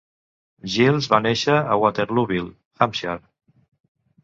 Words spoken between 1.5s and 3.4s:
a Waterlooville, Hampshire.